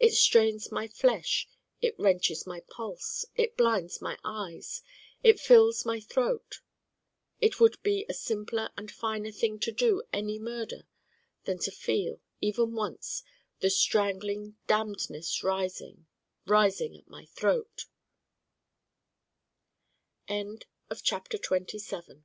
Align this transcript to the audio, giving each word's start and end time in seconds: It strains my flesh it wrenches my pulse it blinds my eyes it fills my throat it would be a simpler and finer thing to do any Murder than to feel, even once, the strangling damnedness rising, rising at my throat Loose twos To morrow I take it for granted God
It 0.00 0.14
strains 0.14 0.72
my 0.72 0.88
flesh 0.88 1.46
it 1.82 1.98
wrenches 2.00 2.46
my 2.46 2.60
pulse 2.60 3.26
it 3.34 3.58
blinds 3.58 4.00
my 4.00 4.16
eyes 4.24 4.80
it 5.22 5.38
fills 5.38 5.84
my 5.84 6.00
throat 6.00 6.62
it 7.42 7.60
would 7.60 7.82
be 7.82 8.06
a 8.08 8.14
simpler 8.14 8.70
and 8.78 8.90
finer 8.90 9.30
thing 9.30 9.58
to 9.58 9.70
do 9.72 10.02
any 10.14 10.38
Murder 10.38 10.88
than 11.44 11.58
to 11.58 11.70
feel, 11.70 12.22
even 12.40 12.72
once, 12.72 13.22
the 13.60 13.68
strangling 13.68 14.56
damnedness 14.66 15.42
rising, 15.44 16.06
rising 16.46 16.96
at 16.96 17.06
my 17.10 17.26
throat 17.26 17.84
Loose 20.26 20.26
twos 20.26 20.26
To 20.26 20.34
morrow 20.34 20.58
I 20.88 20.94
take 21.20 21.34
it 21.34 21.44
for 21.44 21.48
granted 21.50 21.82
God 21.90 22.22